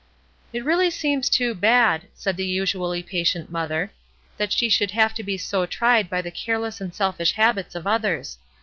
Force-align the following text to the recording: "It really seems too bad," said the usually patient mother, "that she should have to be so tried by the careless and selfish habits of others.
"It 0.51 0.65
really 0.65 0.89
seems 0.89 1.29
too 1.29 1.53
bad," 1.53 2.07
said 2.15 2.35
the 2.35 2.43
usually 2.47 3.03
patient 3.03 3.51
mother, 3.51 3.91
"that 4.37 4.51
she 4.51 4.67
should 4.67 4.89
have 4.89 5.13
to 5.13 5.21
be 5.21 5.37
so 5.37 5.67
tried 5.67 6.09
by 6.09 6.23
the 6.23 6.31
careless 6.31 6.81
and 6.81 6.91
selfish 6.91 7.33
habits 7.33 7.75
of 7.75 7.85
others. 7.85 8.39